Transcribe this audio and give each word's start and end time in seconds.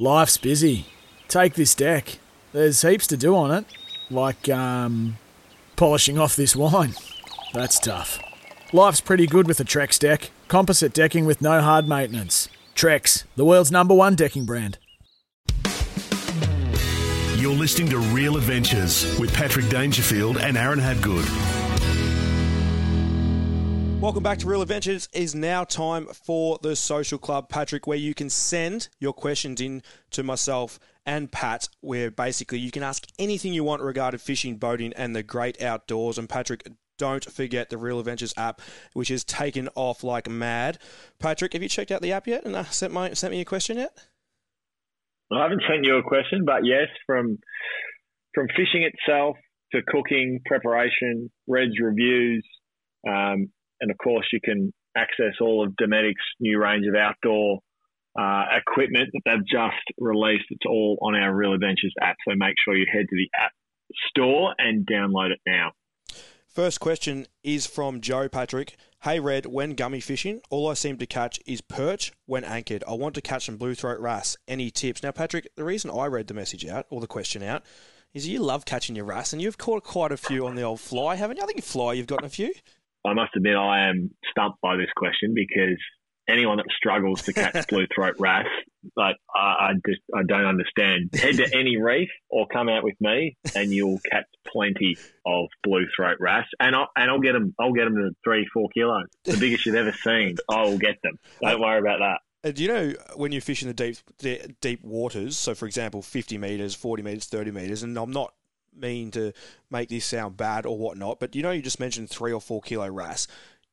Life's 0.00 0.38
busy. 0.38 0.86
Take 1.28 1.52
this 1.52 1.74
deck. 1.74 2.20
There's 2.54 2.80
heaps 2.80 3.06
to 3.08 3.18
do 3.18 3.36
on 3.36 3.50
it, 3.50 3.66
like 4.10 4.48
um, 4.48 5.18
polishing 5.76 6.18
off 6.18 6.34
this 6.34 6.56
wine. 6.56 6.94
That's 7.52 7.78
tough. 7.78 8.18
Life's 8.72 9.02
pretty 9.02 9.26
good 9.26 9.46
with 9.46 9.60
a 9.60 9.64
Trex 9.64 9.98
deck. 9.98 10.30
Composite 10.48 10.94
decking 10.94 11.26
with 11.26 11.42
no 11.42 11.60
hard 11.60 11.86
maintenance. 11.86 12.48
Trex, 12.74 13.24
the 13.36 13.44
world's 13.44 13.70
number 13.70 13.92
one 13.92 14.14
decking 14.14 14.46
brand. 14.46 14.78
You're 17.36 17.52
listening 17.52 17.90
to 17.90 17.98
Real 17.98 18.38
Adventures 18.38 19.18
with 19.18 19.34
Patrick 19.34 19.68
Dangerfield 19.68 20.38
and 20.38 20.56
Aaron 20.56 20.80
Habgood. 20.80 21.69
Welcome 24.00 24.22
back 24.22 24.38
to 24.38 24.46
Real 24.46 24.62
Adventures. 24.62 25.10
It 25.12 25.22
is 25.22 25.34
now 25.34 25.62
time 25.62 26.06
for 26.06 26.58
the 26.62 26.74
social 26.74 27.18
club, 27.18 27.50
Patrick, 27.50 27.86
where 27.86 27.98
you 27.98 28.14
can 28.14 28.30
send 28.30 28.88
your 28.98 29.12
questions 29.12 29.60
in 29.60 29.82
to 30.12 30.22
myself 30.22 30.80
and 31.04 31.30
Pat, 31.30 31.68
where 31.82 32.10
basically 32.10 32.60
you 32.60 32.70
can 32.70 32.82
ask 32.82 33.06
anything 33.18 33.52
you 33.52 33.62
want 33.62 33.82
regarding 33.82 34.18
fishing, 34.18 34.56
boating, 34.56 34.94
and 34.94 35.14
the 35.14 35.22
great 35.22 35.60
outdoors. 35.62 36.16
And 36.16 36.30
Patrick, 36.30 36.66
don't 36.96 37.22
forget 37.30 37.68
the 37.68 37.76
Real 37.76 37.98
Adventures 37.98 38.32
app, 38.38 38.62
which 38.94 39.10
is 39.10 39.22
taken 39.22 39.68
off 39.74 40.02
like 40.02 40.30
mad. 40.30 40.78
Patrick, 41.18 41.52
have 41.52 41.62
you 41.62 41.68
checked 41.68 41.90
out 41.90 42.00
the 42.00 42.12
app 42.12 42.26
yet 42.26 42.46
and 42.46 42.56
uh, 42.56 42.64
sent 42.64 42.94
my 42.94 43.12
sent 43.12 43.32
me 43.32 43.42
a 43.42 43.44
question 43.44 43.76
yet? 43.76 43.92
I 45.30 45.42
haven't 45.42 45.62
sent 45.68 45.84
you 45.84 45.98
a 45.98 46.02
question, 46.02 46.46
but 46.46 46.64
yes, 46.64 46.88
from 47.04 47.36
from 48.34 48.46
fishing 48.56 48.82
itself 48.82 49.36
to 49.72 49.82
cooking, 49.86 50.40
preparation, 50.46 51.30
Red's 51.46 51.78
reviews, 51.78 52.46
um, 53.06 53.50
and 53.80 53.90
of 53.90 53.98
course, 53.98 54.26
you 54.32 54.40
can 54.42 54.72
access 54.96 55.34
all 55.40 55.64
of 55.64 55.74
Dometic's 55.76 56.24
new 56.40 56.58
range 56.58 56.86
of 56.86 56.94
outdoor 56.94 57.60
uh, 58.18 58.44
equipment 58.56 59.08
that 59.12 59.20
they've 59.24 59.46
just 59.46 59.82
released. 59.98 60.44
It's 60.50 60.66
all 60.66 60.98
on 61.00 61.14
our 61.14 61.34
Real 61.34 61.52
Adventures 61.52 61.94
app. 62.00 62.16
So 62.28 62.34
make 62.36 62.54
sure 62.64 62.76
you 62.76 62.86
head 62.92 63.06
to 63.08 63.16
the 63.16 63.28
app 63.38 63.52
store 64.08 64.54
and 64.58 64.86
download 64.86 65.30
it 65.30 65.40
now. 65.46 65.72
First 66.46 66.80
question 66.80 67.26
is 67.44 67.66
from 67.66 68.00
Joe 68.00 68.28
Patrick. 68.28 68.76
Hey 69.02 69.20
Red, 69.20 69.46
when 69.46 69.74
gummy 69.74 70.00
fishing, 70.00 70.40
all 70.50 70.68
I 70.68 70.74
seem 70.74 70.98
to 70.98 71.06
catch 71.06 71.38
is 71.46 71.60
perch 71.60 72.12
when 72.26 72.42
anchored. 72.42 72.82
I 72.88 72.94
want 72.94 73.14
to 73.14 73.22
catch 73.22 73.46
some 73.46 73.56
blue 73.56 73.76
throat 73.76 74.00
wrasse. 74.00 74.36
Any 74.48 74.70
tips? 74.70 75.02
Now, 75.02 75.12
Patrick, 75.12 75.48
the 75.56 75.64
reason 75.64 75.90
I 75.90 76.06
read 76.06 76.26
the 76.26 76.34
message 76.34 76.66
out 76.66 76.86
or 76.90 77.00
the 77.00 77.06
question 77.06 77.44
out 77.44 77.62
is 78.12 78.26
you 78.26 78.40
love 78.40 78.64
catching 78.64 78.96
your 78.96 79.04
wrasse, 79.04 79.32
and 79.32 79.40
you've 79.40 79.58
caught 79.58 79.84
quite 79.84 80.10
a 80.10 80.16
few 80.16 80.44
on 80.44 80.56
the 80.56 80.62
old 80.62 80.80
fly, 80.80 81.14
haven't 81.14 81.36
you? 81.36 81.42
I 81.44 81.46
think 81.46 81.62
fly, 81.62 81.92
you've 81.92 82.08
gotten 82.08 82.26
a 82.26 82.30
few. 82.30 82.52
I 83.04 83.14
must 83.14 83.32
admit 83.36 83.56
I 83.56 83.88
am 83.88 84.10
stumped 84.30 84.60
by 84.60 84.76
this 84.76 84.90
question 84.96 85.32
because 85.34 85.78
anyone 86.28 86.58
that 86.58 86.66
struggles 86.76 87.22
to 87.22 87.32
catch 87.32 87.66
blue 87.68 87.86
throat 87.94 88.14
wrasse, 88.18 88.46
like 88.96 89.16
I, 89.34 89.40
I, 89.40 89.72
just 89.86 90.00
I 90.14 90.22
don't 90.26 90.46
understand. 90.46 91.10
Head 91.14 91.36
to 91.36 91.54
any 91.54 91.76
reef 91.76 92.08
or 92.28 92.46
come 92.46 92.68
out 92.68 92.84
with 92.84 92.96
me, 93.00 93.36
and 93.54 93.72
you'll 93.72 94.00
catch 94.10 94.26
plenty 94.46 94.96
of 95.26 95.46
blue 95.62 95.86
throat 95.96 96.16
wrasse, 96.20 96.46
and 96.58 96.74
I'll 96.74 96.88
and 96.96 97.10
I'll 97.10 97.20
get 97.20 97.32
them. 97.32 97.54
I'll 97.58 97.72
get 97.72 97.84
them 97.84 97.96
to 97.96 98.10
three, 98.24 98.46
four 98.52 98.68
kilos, 98.74 99.06
the 99.24 99.36
biggest 99.36 99.66
you've 99.66 99.74
ever 99.74 99.92
seen. 99.92 100.36
I 100.48 100.62
will 100.62 100.78
get 100.78 100.96
them. 101.02 101.16
Don't 101.42 101.60
worry 101.60 101.78
about 101.78 101.98
that. 101.98 102.20
And 102.42 102.54
do 102.54 102.62
you 102.62 102.68
know 102.68 102.94
when 103.16 103.32
you 103.32 103.40
fish 103.40 103.62
in 103.62 103.68
the 103.68 103.74
deep 103.74 103.98
deep 104.60 104.82
waters? 104.82 105.36
So, 105.36 105.54
for 105.54 105.66
example, 105.66 106.00
fifty 106.00 106.38
meters, 106.38 106.74
forty 106.74 107.02
meters, 107.02 107.26
thirty 107.26 107.50
meters, 107.50 107.82
and 107.82 107.96
I'm 107.98 108.10
not 108.10 108.32
mean 108.76 109.10
to 109.12 109.32
make 109.70 109.88
this 109.88 110.04
sound 110.04 110.36
bad 110.36 110.66
or 110.66 110.78
whatnot, 110.78 111.20
but 111.20 111.34
you 111.34 111.42
know, 111.42 111.50
you 111.50 111.62
just 111.62 111.80
mentioned 111.80 112.10
three 112.10 112.32
or 112.32 112.40
four 112.40 112.60
kilo 112.60 112.88
wrasse. 112.88 113.28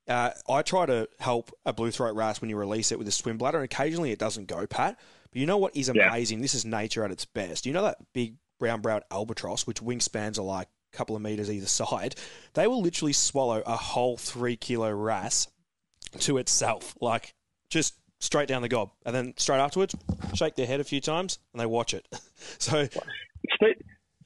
Uh, 0.08 0.32
I 0.50 0.62
try 0.62 0.86
to 0.86 1.10
help 1.20 1.52
a 1.66 1.74
blue 1.74 1.92
throat 1.92 2.16
wrasse 2.16 2.40
when 2.40 2.50
you 2.50 2.56
release 2.56 2.92
it 2.92 2.98
with 2.98 3.08
a 3.08 3.12
swim 3.12 3.38
bladder, 3.38 3.58
and 3.58 3.66
occasionally 3.66 4.12
it 4.12 4.20
doesn't 4.20 4.48
go, 4.48 4.66
Pat. 4.66 4.98
But 5.32 5.40
you 5.40 5.46
know 5.46 5.58
what 5.58 5.76
is 5.76 5.90
amazing? 5.90 6.40
Yeah. 6.40 6.44
This 6.44 6.54
is 6.54 6.66
nature 6.66 7.04
at 7.04 7.12
its 7.12 7.26
best. 7.26 7.66
You 7.66 7.74
know 7.74 7.84
that 7.84 7.98
big 8.14 8.36
brown 8.60 8.82
browed 8.82 9.04
albatross, 9.12 9.68
which 9.68 9.82
wingspans 9.82 10.38
are 10.38 10.44
like 10.44 10.68
a 10.94 10.98
couple 10.98 11.16
of 11.16 11.22
meters 11.22 11.52
either 11.52 11.66
side? 11.68 12.16
They 12.54 12.68
will 12.68 12.82
literally 12.82 13.14
swallow 13.14 13.62
a 13.66 13.76
whole 13.76 14.18
three 14.18 14.56
kilo 14.56 14.92
wrasse 14.92 15.48
to 16.20 16.38
itself, 16.38 16.96
like 17.02 17.34
just 17.70 17.96
straight 18.20 18.48
down 18.48 18.62
the 18.62 18.70
gob, 18.70 18.92
and 19.06 19.14
then 19.16 19.34
straight 19.38 19.60
afterwards, 19.60 19.94
shake 20.34 20.56
their 20.56 20.66
head 20.66 20.80
a 20.80 20.86
few 20.86 21.02
times, 21.02 21.40
and 21.54 21.60
they 21.60 21.66
watch 21.66 21.94
it. 21.94 22.08
so. 22.58 22.88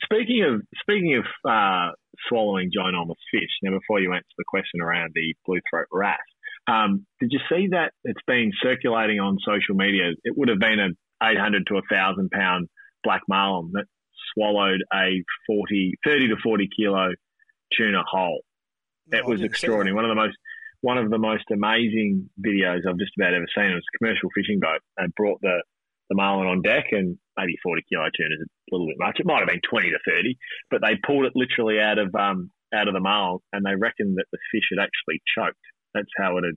Speaking 0.03 0.43
of 0.43 0.61
speaking 0.81 1.17
of 1.17 1.25
uh, 1.49 1.91
swallowing 2.27 2.71
ginormous 2.75 3.21
fish, 3.31 3.49
now 3.63 3.71
before 3.71 3.99
you 3.99 4.13
answer 4.13 4.25
the 4.37 4.45
question 4.47 4.81
around 4.81 5.11
the 5.13 5.33
blue 5.45 5.59
throat 5.69 5.87
rat, 5.91 6.19
um, 6.67 7.05
did 7.19 7.31
you 7.31 7.39
see 7.49 7.67
that 7.71 7.91
it's 8.03 8.21
been 8.27 8.51
circulating 8.63 9.19
on 9.19 9.37
social 9.45 9.75
media? 9.75 10.11
It 10.23 10.37
would 10.37 10.49
have 10.49 10.59
been 10.59 10.79
an 10.79 10.97
800 11.21 11.65
to 11.67 11.73
1,000 11.75 12.29
pound 12.31 12.67
black 13.03 13.21
marlin 13.27 13.71
that 13.73 13.85
swallowed 14.33 14.81
a 14.93 15.23
40, 15.47 15.93
30 16.05 16.27
to 16.29 16.35
40 16.43 16.69
kilo 16.75 17.09
tuna 17.77 18.03
whole. 18.09 18.41
It 19.11 19.25
was 19.25 19.41
extraordinary. 19.41 19.95
One 19.95 20.05
of 20.05 20.09
the 20.09 20.15
most 20.15 20.37
one 20.81 20.97
of 20.97 21.11
the 21.11 21.19
most 21.19 21.45
amazing 21.53 22.29
videos 22.41 22.87
I've 22.89 22.97
just 22.97 23.13
about 23.17 23.35
ever 23.35 23.45
seen. 23.55 23.69
It 23.69 23.75
was 23.75 23.85
a 23.93 23.97
commercial 23.99 24.29
fishing 24.33 24.59
boat 24.59 24.81
and 24.97 25.13
brought 25.15 25.39
the 25.41 25.61
the 26.09 26.15
marlin 26.15 26.47
on 26.47 26.61
deck 26.61 26.85
and 26.91 27.17
maybe 27.37 27.55
40 27.63 27.83
kilo 27.89 28.03
tuna 28.15 28.35
is 28.35 28.41
a 28.43 28.51
little 28.71 28.87
bit 28.87 28.97
much. 28.99 29.17
It 29.19 29.25
might 29.25 29.39
have 29.39 29.49
been 29.49 29.61
20 29.69 29.89
to 29.91 29.99
30, 30.05 30.37
but 30.69 30.81
they 30.81 30.99
pulled 31.05 31.25
it 31.25 31.33
literally 31.35 31.79
out 31.79 31.99
of 31.99 32.13
um, 32.15 32.51
out 32.73 32.87
of 32.87 32.93
the 32.93 32.99
marlin 32.99 33.39
and 33.51 33.65
they 33.65 33.75
reckoned 33.75 34.17
that 34.17 34.25
the 34.31 34.39
fish 34.51 34.63
had 34.71 34.81
actually 34.81 35.21
choked. 35.35 35.59
That's 35.93 36.11
how 36.17 36.37
it 36.37 36.45
had. 36.45 36.55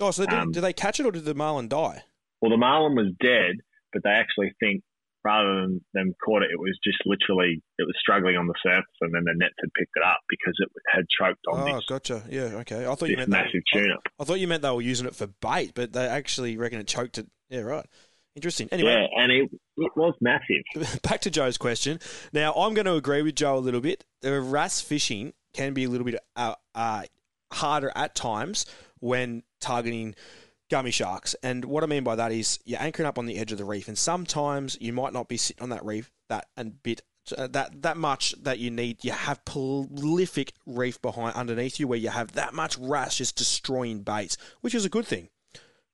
Oh, 0.00 0.10
so 0.10 0.24
did, 0.24 0.38
um, 0.38 0.52
did 0.52 0.62
they 0.62 0.72
catch 0.72 1.00
it 1.00 1.06
or 1.06 1.12
did 1.12 1.24
the 1.24 1.34
marlin 1.34 1.68
die? 1.68 2.04
Well, 2.40 2.50
the 2.50 2.56
marlin 2.56 2.94
was 2.94 3.12
dead, 3.20 3.60
but 3.92 4.02
they 4.02 4.10
actually 4.10 4.52
think 4.60 4.82
rather 5.24 5.60
than 5.60 5.84
them 5.92 6.14
caught 6.24 6.42
it, 6.42 6.50
it 6.50 6.58
was 6.58 6.78
just 6.82 6.98
literally 7.04 7.62
it 7.78 7.84
was 7.84 7.94
struggling 8.00 8.36
on 8.36 8.46
the 8.46 8.54
surface, 8.62 8.96
and 9.00 9.14
then 9.14 9.24
the 9.24 9.34
nets 9.36 9.54
had 9.60 9.70
picked 9.74 9.92
it 9.96 10.02
up 10.02 10.20
because 10.28 10.54
it 10.58 10.68
had 10.86 11.04
choked 11.10 11.44
on 11.48 11.60
oh, 11.60 11.76
this. 11.76 11.84
gotcha. 11.86 12.22
Yeah, 12.30 12.60
okay. 12.64 12.86
I 12.86 12.94
thought 12.94 13.08
you 13.10 13.16
meant 13.16 13.28
massive 13.28 13.62
they, 13.72 13.80
tuna. 13.80 13.94
I, 13.94 14.22
I, 14.22 14.24
thought 14.24 14.40
you 14.40 14.48
meant 14.48 14.62
they 14.62 14.70
were 14.70 14.80
using 14.80 15.06
it 15.06 15.14
for 15.14 15.26
bait, 15.26 15.72
but 15.74 15.92
they 15.92 16.06
actually 16.06 16.56
reckon 16.56 16.80
it 16.80 16.86
choked 16.86 17.18
it. 17.18 17.26
Yeah, 17.48 17.60
right. 17.60 17.86
Interesting. 18.36 18.68
Anyway, 18.70 18.90
yeah, 18.90 19.22
and 19.22 19.32
it, 19.32 19.50
it 19.76 19.92
was 19.96 20.14
massive. 20.20 21.02
Back 21.02 21.20
to 21.22 21.30
Joe's 21.30 21.58
question. 21.58 21.98
Now, 22.32 22.52
I'm 22.52 22.74
going 22.74 22.86
to 22.86 22.94
agree 22.94 23.22
with 23.22 23.34
Joe 23.34 23.56
a 23.56 23.58
little 23.58 23.80
bit. 23.80 24.04
The 24.22 24.40
wrasse 24.40 24.80
fishing 24.80 25.32
can 25.52 25.74
be 25.74 25.84
a 25.84 25.88
little 25.88 26.04
bit 26.04 26.16
uh, 26.36 26.54
uh, 26.74 27.02
harder 27.52 27.90
at 27.94 28.14
times 28.14 28.66
when 29.00 29.42
targeting 29.60 30.14
gummy 30.70 30.92
sharks. 30.92 31.34
And 31.42 31.64
what 31.64 31.82
I 31.82 31.86
mean 31.86 32.04
by 32.04 32.16
that 32.16 32.30
is 32.30 32.60
you're 32.64 32.80
anchoring 32.80 33.06
up 33.06 33.18
on 33.18 33.26
the 33.26 33.36
edge 33.36 33.52
of 33.52 33.58
the 33.58 33.64
reef, 33.64 33.88
and 33.88 33.98
sometimes 33.98 34.78
you 34.80 34.92
might 34.92 35.12
not 35.12 35.28
be 35.28 35.36
sitting 35.36 35.62
on 35.62 35.70
that 35.70 35.84
reef 35.84 36.10
that 36.28 36.46
and 36.56 36.80
bit 36.82 37.02
uh, 37.36 37.48
that 37.48 37.82
that 37.82 37.96
much 37.96 38.34
that 38.42 38.58
you 38.58 38.70
need. 38.70 39.04
You 39.04 39.12
have 39.12 39.44
prolific 39.44 40.52
reef 40.66 41.02
behind 41.02 41.34
underneath 41.34 41.80
you 41.80 41.88
where 41.88 41.98
you 41.98 42.10
have 42.10 42.32
that 42.32 42.54
much 42.54 42.78
wrasse 42.78 43.16
just 43.16 43.36
destroying 43.36 44.02
baits, 44.02 44.36
which 44.60 44.74
is 44.74 44.84
a 44.84 44.88
good 44.88 45.06
thing. 45.06 45.28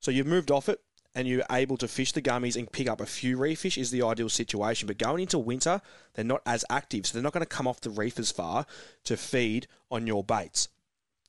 So 0.00 0.10
you've 0.10 0.26
moved 0.26 0.50
off 0.50 0.68
it 0.68 0.80
and 1.16 1.26
you're 1.26 1.42
able 1.50 1.78
to 1.78 1.88
fish 1.88 2.12
the 2.12 2.20
gummies 2.20 2.56
and 2.56 2.70
pick 2.70 2.86
up 2.86 3.00
a 3.00 3.06
few 3.06 3.38
reef 3.38 3.60
fish 3.60 3.78
is 3.78 3.90
the 3.90 4.02
ideal 4.02 4.28
situation. 4.28 4.86
But 4.86 4.98
going 4.98 5.22
into 5.22 5.38
winter, 5.38 5.80
they're 6.12 6.26
not 6.26 6.42
as 6.44 6.62
active, 6.68 7.06
so 7.06 7.14
they're 7.14 7.22
not 7.22 7.32
going 7.32 7.40
to 7.40 7.46
come 7.46 7.66
off 7.66 7.80
the 7.80 7.88
reef 7.88 8.18
as 8.18 8.30
far 8.30 8.66
to 9.04 9.16
feed 9.16 9.66
on 9.90 10.06
your 10.06 10.22
baits. 10.22 10.68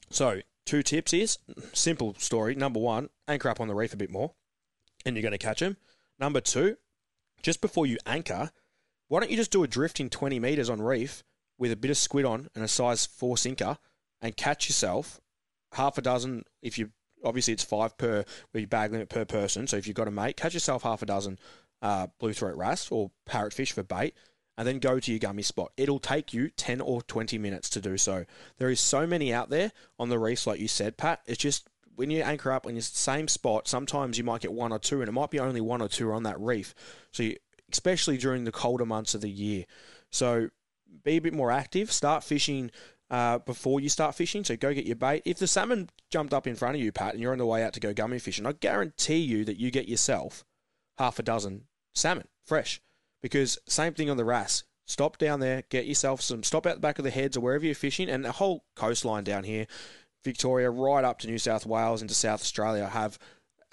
So, 0.09 0.41
two 0.65 0.83
tips 0.83 1.13
is 1.13 1.39
simple 1.71 2.15
story. 2.15 2.53
Number 2.53 2.81
one, 2.81 3.09
anchor 3.29 3.47
up 3.47 3.61
on 3.61 3.69
the 3.69 3.75
reef 3.75 3.93
a 3.93 3.97
bit 3.97 4.11
more, 4.11 4.33
and 5.05 5.15
you're 5.15 5.21
going 5.21 5.31
to 5.31 5.37
catch 5.37 5.61
them. 5.61 5.77
Number 6.19 6.41
two, 6.41 6.75
just 7.41 7.61
before 7.61 7.85
you 7.85 7.97
anchor, 8.05 8.51
why 9.07 9.21
don't 9.21 9.31
you 9.31 9.37
just 9.37 9.51
do 9.51 9.63
a 9.63 9.67
drift 9.67 10.01
in 10.01 10.09
20 10.09 10.37
meters 10.37 10.69
on 10.69 10.81
reef 10.81 11.23
with 11.57 11.71
a 11.71 11.77
bit 11.77 11.91
of 11.91 11.97
squid 11.97 12.25
on 12.25 12.49
and 12.53 12.63
a 12.63 12.67
size 12.67 13.05
four 13.05 13.37
sinker 13.37 13.77
and 14.21 14.35
catch 14.35 14.67
yourself 14.67 15.21
half 15.73 15.97
a 15.97 16.01
dozen 16.01 16.43
if 16.61 16.77
you 16.77 16.89
obviously 17.23 17.53
it's 17.53 17.63
five 17.63 17.97
per 17.97 18.25
bag 18.69 18.91
limit 18.91 19.09
per 19.09 19.25
person. 19.25 19.67
So 19.67 19.77
if 19.77 19.87
you've 19.87 19.95
got 19.95 20.07
a 20.07 20.11
mate, 20.11 20.37
catch 20.37 20.53
yourself 20.53 20.83
half 20.83 21.01
a 21.01 21.05
dozen 21.05 21.39
uh, 21.81 22.07
blue 22.19 22.33
throat 22.33 22.55
wrasse 22.57 22.91
or 22.91 23.11
parrotfish 23.29 23.71
for 23.71 23.83
bait, 23.83 24.15
and 24.57 24.67
then 24.67 24.79
go 24.79 24.99
to 24.99 25.11
your 25.11 25.19
gummy 25.19 25.43
spot. 25.43 25.71
It'll 25.77 25.99
take 25.99 26.33
you 26.33 26.49
ten 26.49 26.81
or 26.81 27.01
twenty 27.01 27.37
minutes 27.37 27.69
to 27.71 27.81
do 27.81 27.97
so. 27.97 28.25
There 28.57 28.69
is 28.69 28.79
so 28.79 29.05
many 29.05 29.33
out 29.33 29.49
there 29.49 29.71
on 29.99 30.09
the 30.09 30.19
reefs, 30.19 30.47
like 30.47 30.59
you 30.59 30.67
said, 30.67 30.97
Pat. 30.97 31.21
It's 31.25 31.37
just 31.37 31.67
when 31.95 32.11
you 32.11 32.21
anchor 32.21 32.51
up 32.51 32.67
in 32.67 32.75
the 32.75 32.81
same 32.81 33.27
spot, 33.27 33.67
sometimes 33.67 34.17
you 34.17 34.23
might 34.23 34.41
get 34.41 34.53
one 34.53 34.71
or 34.71 34.79
two, 34.79 35.01
and 35.01 35.09
it 35.09 35.13
might 35.13 35.31
be 35.31 35.39
only 35.39 35.61
one 35.61 35.81
or 35.81 35.87
two 35.87 36.11
on 36.11 36.23
that 36.23 36.39
reef. 36.39 36.75
So 37.11 37.23
you, 37.23 37.37
especially 37.71 38.17
during 38.17 38.43
the 38.43 38.51
colder 38.51 38.85
months 38.85 39.15
of 39.15 39.21
the 39.21 39.29
year. 39.29 39.65
So 40.11 40.49
be 41.03 41.17
a 41.17 41.21
bit 41.21 41.33
more 41.33 41.51
active. 41.51 41.91
Start 41.91 42.23
fishing 42.23 42.71
uh, 43.09 43.39
before 43.39 43.79
you 43.79 43.89
start 43.89 44.15
fishing. 44.15 44.43
So 44.43 44.55
go 44.55 44.73
get 44.73 44.85
your 44.85 44.95
bait. 44.95 45.23
If 45.25 45.39
the 45.39 45.47
salmon 45.47 45.89
jumped 46.09 46.33
up 46.33 46.47
in 46.47 46.55
front 46.55 46.75
of 46.75 46.81
you, 46.81 46.91
Pat, 46.91 47.13
and 47.13 47.21
you're 47.21 47.31
on 47.31 47.37
the 47.37 47.45
way 47.45 47.63
out 47.63 47.73
to 47.73 47.79
go 47.79 47.93
gummy 47.93 48.19
fishing, 48.19 48.45
I 48.45 48.53
guarantee 48.53 49.17
you 49.17 49.45
that 49.45 49.59
you 49.59 49.71
get 49.71 49.87
yourself 49.87 50.43
half 50.97 51.19
a 51.19 51.23
dozen 51.23 51.63
salmon 51.93 52.27
fresh. 52.43 52.81
Because 53.21 53.57
same 53.67 53.93
thing 53.93 54.09
on 54.09 54.17
the 54.17 54.25
wrasse. 54.25 54.63
Stop 54.85 55.17
down 55.17 55.41
there, 55.41 55.63
get 55.69 55.85
yourself 55.85 56.21
some. 56.21 56.43
Stop 56.43 56.65
out 56.65 56.75
the 56.75 56.81
back 56.81 56.97
of 56.97 57.03
the 57.03 57.11
heads 57.11 57.35
or 57.35 57.41
wherever 57.41 57.65
you're 57.65 57.75
fishing, 57.75 58.09
and 58.09 58.23
the 58.23 58.31
whole 58.31 58.63
coastline 58.75 59.25
down 59.25 59.43
here, 59.43 59.67
Victoria, 60.23 60.69
right 60.69 61.03
up 61.03 61.19
to 61.19 61.27
New 61.27 61.37
South 61.37 61.65
Wales 61.65 62.01
into 62.01 62.13
South 62.13 62.39
Australia, 62.39 62.87
have 62.87 63.19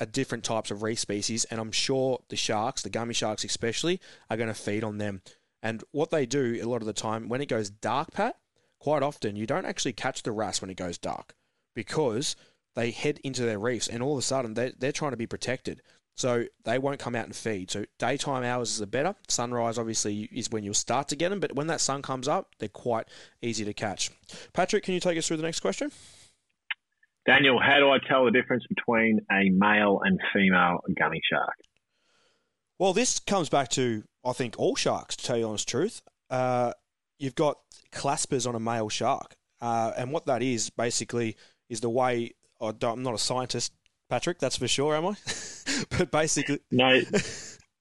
a 0.00 0.06
different 0.06 0.42
types 0.42 0.72
of 0.72 0.82
reef 0.82 0.98
species, 0.98 1.44
and 1.44 1.60
I'm 1.60 1.70
sure 1.70 2.20
the 2.30 2.36
sharks, 2.36 2.82
the 2.82 2.90
gummy 2.90 3.14
sharks 3.14 3.44
especially, 3.44 4.00
are 4.28 4.36
going 4.36 4.48
to 4.48 4.54
feed 4.54 4.82
on 4.82 4.98
them. 4.98 5.22
And 5.62 5.84
what 5.92 6.10
they 6.10 6.26
do 6.26 6.58
a 6.60 6.66
lot 6.66 6.82
of 6.82 6.86
the 6.86 6.92
time 6.92 7.28
when 7.28 7.40
it 7.40 7.48
goes 7.48 7.70
dark, 7.70 8.10
Pat, 8.12 8.36
quite 8.84 9.02
often 9.02 9.34
you 9.34 9.46
don't 9.46 9.64
actually 9.64 9.94
catch 9.94 10.22
the 10.24 10.30
wrasse 10.30 10.60
when 10.60 10.68
it 10.68 10.76
goes 10.76 10.98
dark 10.98 11.34
because 11.74 12.36
they 12.76 12.90
head 12.90 13.18
into 13.24 13.40
their 13.40 13.58
reefs 13.58 13.88
and 13.88 14.02
all 14.02 14.12
of 14.12 14.18
a 14.18 14.22
sudden 14.22 14.52
they're, 14.52 14.72
they're 14.78 14.92
trying 14.92 15.12
to 15.12 15.16
be 15.16 15.26
protected. 15.26 15.80
So 16.16 16.44
they 16.66 16.78
won't 16.78 17.00
come 17.00 17.14
out 17.14 17.24
and 17.24 17.34
feed. 17.34 17.70
So 17.70 17.86
daytime 17.98 18.44
hours 18.44 18.72
is 18.72 18.80
the 18.80 18.86
better. 18.86 19.14
Sunrise 19.26 19.78
obviously 19.78 20.28
is 20.30 20.50
when 20.50 20.64
you'll 20.64 20.74
start 20.74 21.08
to 21.08 21.16
get 21.16 21.30
them, 21.30 21.40
but 21.40 21.56
when 21.56 21.66
that 21.68 21.80
sun 21.80 22.02
comes 22.02 22.28
up, 22.28 22.50
they're 22.58 22.68
quite 22.68 23.08
easy 23.40 23.64
to 23.64 23.72
catch. 23.72 24.10
Patrick, 24.52 24.84
can 24.84 24.92
you 24.92 25.00
take 25.00 25.16
us 25.16 25.26
through 25.26 25.38
the 25.38 25.42
next 25.44 25.60
question? 25.60 25.90
Daniel, 27.26 27.58
how 27.58 27.78
do 27.78 27.88
I 27.88 27.96
tell 28.06 28.26
the 28.26 28.32
difference 28.32 28.64
between 28.68 29.20
a 29.32 29.48
male 29.48 30.00
and 30.04 30.20
female 30.34 30.80
gummy 30.98 31.22
shark? 31.32 31.54
Well, 32.78 32.92
this 32.92 33.18
comes 33.18 33.48
back 33.48 33.70
to 33.70 34.02
I 34.22 34.34
think 34.34 34.56
all 34.58 34.76
sharks. 34.76 35.16
To 35.16 35.24
tell 35.24 35.36
you 35.38 35.44
the 35.44 35.48
honest 35.48 35.68
truth, 35.68 36.02
uh, 36.28 36.74
you've 37.18 37.34
got 37.34 37.58
claspers 37.92 38.46
on 38.46 38.54
a 38.54 38.60
male 38.60 38.88
shark, 38.88 39.36
uh, 39.60 39.92
and 39.96 40.12
what 40.12 40.26
that 40.26 40.42
is 40.42 40.70
basically 40.70 41.36
is 41.68 41.80
the 41.80 41.90
way. 41.90 42.32
I'm 42.60 43.02
not 43.02 43.14
a 43.14 43.18
scientist, 43.18 43.72
Patrick. 44.08 44.38
That's 44.38 44.56
for 44.56 44.68
sure. 44.68 44.96
Am 44.96 45.06
I? 45.06 45.14
but 45.98 46.10
basically, 46.10 46.60
no, 46.70 47.00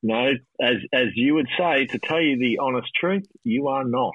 no. 0.02 0.32
As 0.62 0.76
as 0.92 1.08
you 1.16 1.36
would 1.36 1.48
say, 1.58 1.86
to 1.88 2.00
tell 2.00 2.22
you 2.22 2.38
the 2.38 2.60
honest 2.62 2.90
truth, 3.00 3.26
you 3.44 3.68
are 3.68 3.84
not. 3.84 4.14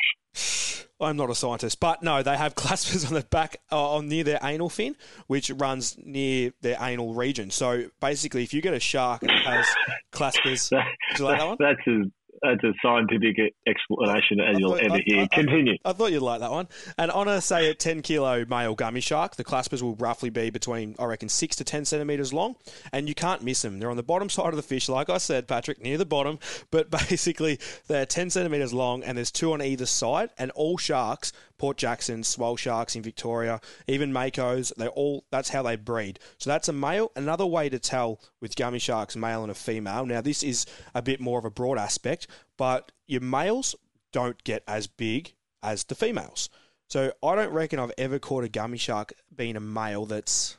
I'm 1.01 1.17
not 1.17 1.31
a 1.31 1.35
scientist, 1.35 1.79
but 1.79 2.03
no, 2.03 2.23
they 2.23 2.37
have 2.37 2.55
claspers 2.57 3.07
on 3.07 3.15
the 3.15 3.23
back, 3.23 3.61
uh, 3.71 3.95
on 3.95 4.09
near 4.09 4.25
their 4.25 4.41
anal 4.43 4.69
fin, 4.69 4.97
which 5.27 5.51
runs 5.51 5.97
near 5.99 6.53
their 6.61 6.77
anal 6.81 7.15
region. 7.15 7.51
So 7.51 7.85
basically, 8.01 8.43
if 8.43 8.53
you 8.53 8.61
get 8.61 8.75
a 8.75 8.81
shark 8.81 9.21
that 9.21 9.31
has 9.31 9.67
claspers, 10.13 10.71
that, 10.71 10.87
you 11.19 11.25
like 11.25 11.39
that 11.39 11.47
one? 11.47 11.57
That's 11.61 11.81
as 11.87 12.11
Uh, 12.43 12.51
that's 12.51 12.65
a 12.65 12.73
scientific 12.83 13.37
explanation 13.67 14.41
as 14.41 14.59
you'll 14.59 14.77
ever 14.77 14.99
hear. 15.05 15.27
Continue. 15.33 15.77
I, 15.85 15.91
I, 15.91 15.93
thought 15.93 16.13
you'd 16.13 16.23
like 16.23 16.41
that 16.41 16.51
one. 16.51 16.69
And 16.97 17.11
on 17.11 17.29
a 17.29 17.41
say 17.41 17.71
a 17.71 17.75
ten 17.75 18.03
kilo 18.03 18.45
male 18.47 18.75
gummy 18.75 19.01
shark, 19.01 19.37
the 19.37 19.45
claspers 19.45 19.83
will 19.83 19.97
roughly 19.97 20.31
be 20.31 20.51
between 20.51 20.95
I 20.99 21.05
reckon 21.05 21.29
six 21.29 21.57
to 21.57 21.65
ten 21.65 21.85
centimeters 21.85 22.33
long, 22.33 22.57
and 22.93 23.09
you 23.09 23.15
can't 23.15 23.43
miss 23.43 23.63
them. 23.63 23.79
They're 23.79 23.91
on 23.91 23.97
the 23.97 24.03
bottom 24.03 24.29
side 24.29 24.49
of 24.49 24.57
the 24.57 24.63
fish, 24.63 24.89
like 24.89 25.11
I 25.11 25.19
said, 25.19 25.49
Patrick, 25.49 25.83
near 25.83 25.99
the 25.99 26.07
bottom. 26.07 26.39
But 26.71 26.91
basically, 27.09 27.59
they're 27.87 28.07
ten 28.07 28.31
centimeters 28.31 28.73
long, 28.73 29.03
and 29.03 29.17
there's 29.17 29.31
two 29.31 29.53
on 29.53 29.63
either 29.63 29.87
side. 29.87 30.31
And 30.39 30.51
all 30.53 30.79
sharks, 30.79 31.33
Port 31.59 31.77
Jackson, 31.77 32.23
swell 32.23 32.57
sharks 32.57 32.97
in 32.97 33.03
Victoria, 33.03 33.61
even 33.87 34.13
makos, 34.13 34.73
they 34.77 34.89
all 34.89 35.25
that's 35.31 35.51
how 35.51 35.63
they 35.63 35.77
breed. 35.77 36.19
So 36.39 36.51
that's 36.51 36.69
a 36.69 36.73
male. 36.73 37.13
Another 37.17 37.47
way 37.47 37.69
to 37.69 37.79
tell 37.79 38.21
with 38.41 38.57
gummy 38.57 38.79
sharks, 38.79 39.17
male 39.17 39.43
and 39.43 39.51
a 39.51 39.55
female. 39.55 40.07
Now 40.07 40.21
this 40.21 40.43
is 40.43 40.67
a 40.95 41.03
bit 41.03 41.21
more 41.21 41.39
of 41.39 41.45
a 41.45 41.51
broad 41.51 41.79
aspect 41.79 42.27
but 42.59 42.93
your 43.07 43.23
males 43.23 43.75
don't 44.13 44.45
get 44.45 44.63
as 44.69 44.87
big 44.87 45.33
as 45.63 45.85
the 45.85 45.95
females. 45.95 46.51
So 46.89 47.13
I 47.23 47.35
don't 47.35 47.53
reckon 47.53 47.79
I've 47.79 47.93
ever 47.97 48.19
caught 48.19 48.45
a 48.45 48.49
gummy 48.49 48.79
shark 48.79 49.15
being 49.35 49.57
a 49.57 49.61
male 49.61 50.05
that's 50.05 50.59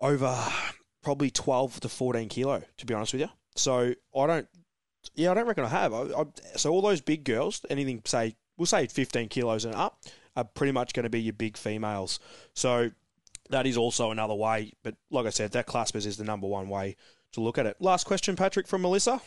over 0.00 0.36
probably 1.02 1.30
12 1.30 1.80
to 1.80 1.88
14 1.88 2.28
kilo, 2.28 2.62
to 2.78 2.86
be 2.86 2.94
honest 2.94 3.12
with 3.12 3.22
you. 3.22 3.28
So 3.54 3.94
I 4.16 4.26
don't, 4.26 4.48
yeah, 5.14 5.30
I 5.30 5.34
don't 5.34 5.46
reckon 5.46 5.64
I 5.64 5.68
have. 5.68 5.92
I, 5.92 6.02
I, 6.02 6.24
so 6.56 6.70
all 6.72 6.82
those 6.82 7.00
big 7.00 7.24
girls, 7.24 7.64
anything, 7.70 8.02
say, 8.04 8.36
we'll 8.56 8.66
say 8.66 8.86
15 8.86 9.28
kilos 9.28 9.64
and 9.64 9.74
up, 9.74 10.00
are 10.36 10.44
pretty 10.44 10.72
much 10.72 10.92
going 10.92 11.04
to 11.04 11.10
be 11.10 11.20
your 11.20 11.32
big 11.32 11.56
females. 11.56 12.20
So 12.54 12.90
that 13.50 13.66
is 13.66 13.76
also 13.76 14.10
another 14.10 14.34
way. 14.34 14.72
But 14.82 14.96
like 15.10 15.26
I 15.26 15.30
said, 15.30 15.52
that 15.52 15.66
claspers 15.66 16.06
is 16.06 16.16
the 16.16 16.24
number 16.24 16.46
one 16.46 16.68
way 16.68 16.96
to 17.32 17.40
look 17.40 17.58
at 17.58 17.66
it. 17.66 17.76
Last 17.80 18.04
question, 18.04 18.36
Patrick, 18.36 18.66
from 18.66 18.82
Melissa. 18.82 19.20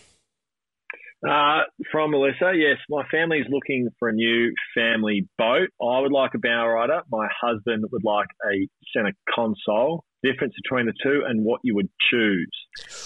Uh, 1.27 1.63
from 1.91 2.11
Melissa, 2.11 2.53
yes, 2.55 2.77
my 2.89 3.03
family 3.11 3.39
is 3.39 3.47
looking 3.49 3.89
for 3.99 4.07
a 4.07 4.13
new 4.13 4.53
family 4.73 5.27
boat. 5.37 5.69
I 5.81 5.99
would 5.99 6.13
like 6.13 6.31
a 6.33 6.39
bow 6.39 6.67
rider. 6.67 7.01
My 7.11 7.27
husband 7.41 7.83
would 7.91 8.05
like 8.05 8.27
a 8.45 8.67
center 8.95 9.11
console. 9.33 10.05
Difference 10.23 10.53
between 10.63 10.85
the 10.85 10.93
two 11.03 11.23
and 11.27 11.43
what 11.43 11.59
you 11.63 11.75
would 11.75 11.89
choose. 12.09 12.49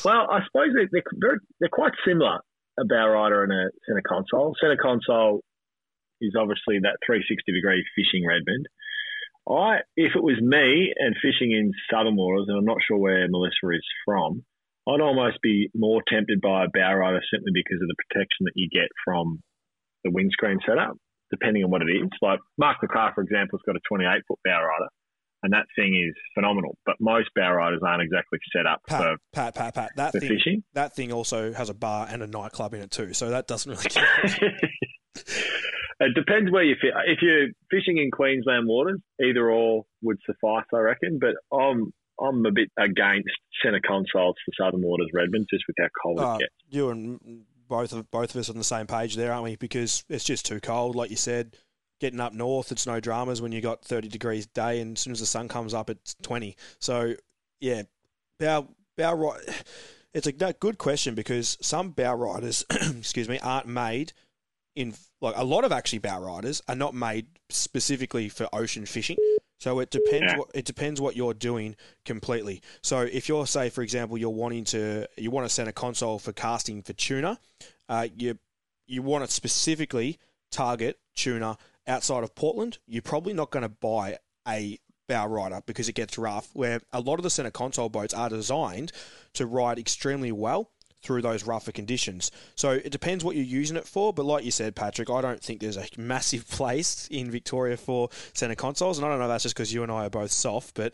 Well, 0.05 0.27
I 0.31 0.39
suppose 0.45 0.69
they're, 0.75 1.01
they're, 1.19 1.39
they're 1.59 1.69
quite 1.69 1.93
similar, 2.07 2.39
a 2.79 2.85
bow 2.85 3.07
rider 3.07 3.43
and 3.43 3.51
a 3.51 3.69
center 3.87 4.03
console. 4.07 4.53
Center 4.61 4.77
console 4.81 5.41
is 6.23 6.39
obviously 6.39 6.79
that 6.81 7.03
360 7.05 7.43
degree 7.51 7.83
fishing 7.93 8.23
Redmond. 8.23 8.65
I, 9.43 9.83
if 9.99 10.15
it 10.15 10.23
was 10.23 10.39
me 10.39 10.95
and 10.95 11.19
fishing 11.19 11.51
in 11.51 11.75
southern 11.91 12.15
waters, 12.15 12.47
and 12.47 12.57
I'm 12.57 12.65
not 12.65 12.79
sure 12.87 12.97
where 12.97 13.27
Melissa 13.27 13.75
is 13.75 13.83
from, 14.07 14.43
I'd 14.87 15.03
almost 15.03 15.41
be 15.41 15.69
more 15.75 16.01
tempted 16.07 16.39
by 16.41 16.65
a 16.65 16.71
bow 16.73 16.95
rider 16.95 17.21
simply 17.31 17.51
because 17.53 17.79
of 17.81 17.87
the 17.87 17.99
protection 18.07 18.47
that 18.47 18.55
you 18.55 18.67
get 18.71 18.87
from 19.03 19.39
the 20.03 20.11
windscreen 20.11 20.59
setup, 20.65 20.97
depending 21.31 21.63
on 21.63 21.71
what 21.71 21.81
it 21.81 21.91
is. 21.91 22.09
Like 22.21 22.39
Mark 22.57 22.77
McCrath, 22.83 23.15
for 23.15 23.21
example, 23.21 23.59
has 23.59 23.65
got 23.65 23.75
a 23.75 23.83
28 23.87 24.23
foot 24.27 24.39
bow 24.43 24.59
rider, 24.59 24.89
and 25.43 25.53
that 25.53 25.67
thing 25.75 25.95
is 25.95 26.15
phenomenal. 26.35 26.77
But 26.85 26.95
most 26.99 27.29
bow 27.35 27.51
riders 27.51 27.81
aren't 27.85 28.03
exactly 28.03 28.39
set 28.55 28.65
up 28.65 28.81
Pat, 28.87 29.01
for 29.01 29.17
Pat, 29.31 29.55
Pat, 29.55 29.75
Pat. 29.75 29.91
That 29.95 30.11
thing, 30.11 30.21
fishing. 30.21 30.63
That 30.73 30.95
thing 30.95 31.11
also 31.13 31.53
has 31.53 31.69
a 31.69 31.73
bar 31.73 32.07
and 32.09 32.21
a 32.21 32.27
nightclub 32.27 32.73
in 32.73 32.81
it 32.81 32.91
too, 32.91 33.13
so 33.13 33.29
that 33.29 33.47
doesn't 33.47 33.71
really 33.71 33.83
count. 33.89 34.53
it 36.05 36.13
depends 36.15 36.51
where 36.51 36.63
you 36.63 36.75
fit. 36.79 36.91
If 37.07 37.19
you're 37.21 37.49
fishing 37.69 37.97
in 37.97 38.11
Queensland 38.11 38.67
waters, 38.67 38.99
either 39.23 39.49
or 39.49 39.83
would 40.01 40.17
suffice, 40.25 40.65
I 40.73 40.77
reckon. 40.77 41.19
But 41.19 41.35
I'm 41.55 41.93
I'm 42.19 42.45
a 42.45 42.51
bit 42.51 42.69
against 42.77 43.29
centre 43.63 43.81
consoles 43.85 44.35
for 44.45 44.63
Southern 44.63 44.81
Waters 44.81 45.09
Redmond 45.13 45.47
just 45.49 45.63
with 45.67 45.75
how 45.79 45.87
cold 46.01 46.19
uh, 46.19 46.35
it 46.35 46.39
gets. 46.41 46.53
You 46.69 46.89
and 46.89 47.45
both 47.67 47.93
of 47.93 48.09
both 48.11 48.35
of 48.35 48.39
us 48.39 48.49
on 48.49 48.57
the 48.57 48.63
same 48.63 48.87
page 48.87 49.15
there, 49.15 49.31
aren't 49.31 49.43
we? 49.43 49.55
Because 49.55 50.03
it's 50.09 50.23
just 50.23 50.45
too 50.45 50.59
cold, 50.59 50.95
like 50.95 51.09
you 51.09 51.15
said. 51.15 51.55
Getting 51.99 52.19
up 52.19 52.33
north, 52.33 52.71
it's 52.71 52.85
no 52.85 52.99
dramas 52.99 53.41
when 53.41 53.53
you 53.53 53.61
got 53.61 53.85
30 53.85 54.09
degrees 54.09 54.45
day, 54.45 54.81
and 54.81 54.97
as 54.97 55.01
soon 55.01 55.13
as 55.13 55.21
the 55.21 55.25
sun 55.25 55.47
comes 55.47 55.73
up, 55.73 55.89
it's 55.89 56.15
20. 56.23 56.57
So, 56.79 57.13
yeah, 57.61 57.83
bow 58.39 58.67
bow 58.97 59.13
right. 59.13 59.63
It's 60.13 60.27
a 60.27 60.31
good 60.31 60.77
question 60.77 61.15
because 61.15 61.57
some 61.61 61.91
bow 61.91 62.13
riders, 62.15 62.65
excuse 62.71 63.29
me, 63.29 63.39
aren't 63.39 63.67
made 63.67 64.11
in 64.75 64.93
like 65.21 65.35
a 65.37 65.43
lot 65.43 65.63
of 65.63 65.71
actually 65.71 65.99
bow 65.99 66.19
riders 66.19 66.61
are 66.67 66.75
not 66.75 66.93
made 66.93 67.27
specifically 67.49 68.29
for 68.29 68.47
ocean 68.53 68.85
fishing. 68.85 69.17
So 69.59 69.79
it 69.79 69.91
depends. 69.91 70.33
Yeah. 70.33 70.39
What, 70.39 70.51
it 70.53 70.65
depends 70.65 70.99
what 70.99 71.15
you're 71.15 71.33
doing 71.33 71.75
completely. 72.03 72.61
So 72.81 73.01
if 73.01 73.29
you're 73.29 73.47
say, 73.47 73.69
for 73.69 73.81
example, 73.81 74.17
you're 74.17 74.29
wanting 74.29 74.65
to 74.65 75.07
you 75.17 75.31
want 75.31 75.47
to 75.47 75.53
send 75.53 75.69
a 75.69 75.71
console 75.71 76.19
for 76.19 76.33
casting 76.33 76.81
for 76.81 76.93
tuna, 76.93 77.39
uh, 77.87 78.07
you 78.17 78.37
you 78.87 79.01
want 79.01 79.25
to 79.25 79.31
specifically 79.31 80.19
target 80.51 80.99
tuna 81.15 81.57
outside 81.87 82.23
of 82.23 82.35
Portland. 82.35 82.79
You're 82.87 83.01
probably 83.01 83.33
not 83.33 83.51
going 83.51 83.63
to 83.63 83.69
buy 83.69 84.17
a 84.47 84.79
bow 85.07 85.27
rider 85.27 85.61
because 85.65 85.87
it 85.87 85.93
gets 85.93 86.17
rough. 86.17 86.49
Where 86.53 86.81
a 86.91 86.99
lot 86.99 87.19
of 87.19 87.23
the 87.23 87.29
center 87.29 87.51
console 87.51 87.89
boats 87.89 88.13
are 88.13 88.29
designed 88.29 88.91
to 89.33 89.45
ride 89.45 89.79
extremely 89.79 90.31
well 90.31 90.71
through 91.03 91.21
those 91.21 91.45
rougher 91.45 91.71
conditions. 91.71 92.31
So 92.55 92.71
it 92.71 92.91
depends 92.91 93.23
what 93.23 93.35
you're 93.35 93.45
using 93.45 93.77
it 93.77 93.85
for. 93.85 94.13
But 94.13 94.25
like 94.25 94.45
you 94.45 94.51
said, 94.51 94.75
Patrick, 94.75 95.09
I 95.09 95.21
don't 95.21 95.41
think 95.41 95.59
there's 95.59 95.77
a 95.77 95.85
massive 95.97 96.49
place 96.49 97.07
in 97.11 97.29
Victoria 97.29 97.77
for 97.77 98.09
centre 98.33 98.55
consoles, 98.55 98.97
and 98.97 99.05
I 99.05 99.09
don't 99.09 99.19
know 99.19 99.25
if 99.25 99.29
that's 99.29 99.43
just 99.43 99.55
because 99.55 99.73
you 99.73 99.83
and 99.83 99.91
I 99.91 100.05
are 100.05 100.09
both 100.09 100.31
soft, 100.31 100.75
but 100.75 100.93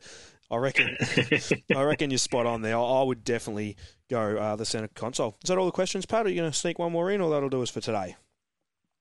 I 0.51 0.57
reckon 0.57 0.97
I 1.75 1.83
reckon 1.83 2.09
you're 2.09 2.17
spot 2.17 2.45
on 2.45 2.61
there. 2.61 2.77
I, 2.77 3.03
would 3.03 3.23
definitely 3.23 3.77
go 4.09 4.37
uh, 4.37 4.55
the 4.55 4.65
centre 4.65 4.89
console. 4.95 5.37
Is 5.43 5.49
that 5.49 5.57
all 5.57 5.65
the 5.65 5.71
questions, 5.71 6.05
Pat? 6.05 6.25
Are 6.25 6.29
you 6.29 6.35
going 6.35 6.51
to 6.51 6.57
sneak 6.57 6.79
one 6.79 6.91
more 6.91 7.11
in, 7.11 7.21
or 7.21 7.29
that'll 7.29 7.49
do 7.49 7.61
us 7.61 7.69
for 7.69 7.81
today? 7.81 8.15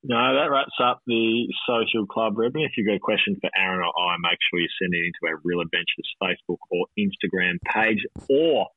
No, 0.05 0.15
that 0.15 0.51
wraps 0.51 0.79
up 0.83 1.01
the 1.07 1.49
social 1.67 2.07
club 2.07 2.39
ribbon. 2.39 2.63
If 2.63 2.73
you've 2.77 2.87
got 2.87 2.95
a 2.95 3.01
question 3.01 3.37
for 3.41 3.51
Aaron 3.59 3.81
or 3.81 3.93
I, 4.01 4.17
make 4.21 4.39
sure 4.49 4.61
you 4.61 4.69
send 4.81 4.95
it 4.95 5.05
into 5.05 5.27
our 5.27 5.41
Real 5.43 5.61
Adventures 5.61 6.09
Facebook 6.23 6.59
or 6.71 6.87
Instagram 6.97 7.59
page, 7.67 8.07
or 8.29 8.69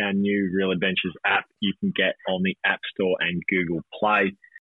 our 0.00 0.12
new 0.12 0.50
Real 0.54 0.70
Adventures 0.72 1.14
app 1.26 1.44
you 1.60 1.72
can 1.80 1.92
get 1.94 2.14
on 2.28 2.42
the 2.42 2.56
App 2.64 2.80
Store 2.94 3.16
and 3.20 3.42
Google 3.48 3.82
Play. 3.98 4.36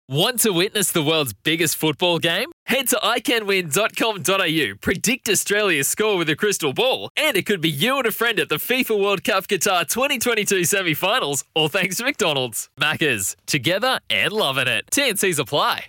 Want 0.09 0.41
to 0.41 0.51
witness 0.51 0.91
the 0.91 1.03
world's 1.03 1.31
biggest 1.31 1.77
football 1.77 2.19
game? 2.19 2.51
Head 2.65 2.89
to 2.89 2.97
iCanWin.com.au, 2.97 4.77
predict 4.81 5.29
Australia's 5.29 5.87
score 5.87 6.17
with 6.17 6.29
a 6.29 6.35
crystal 6.35 6.73
ball, 6.73 7.09
and 7.15 7.37
it 7.37 7.45
could 7.45 7.61
be 7.61 7.69
you 7.69 7.97
and 7.97 8.05
a 8.05 8.11
friend 8.11 8.37
at 8.37 8.49
the 8.49 8.55
FIFA 8.55 9.01
World 9.01 9.23
Cup 9.23 9.47
Qatar 9.47 9.87
2022 9.87 10.65
semi 10.65 10.93
finals, 10.93 11.45
all 11.55 11.69
thanks 11.69 11.95
to 11.97 12.03
McDonald's. 12.03 12.69
Maccas, 12.77 13.37
together 13.45 13.99
and 14.09 14.33
loving 14.33 14.67
it. 14.67 14.85
TNCs 14.91 15.39
apply. 15.39 15.85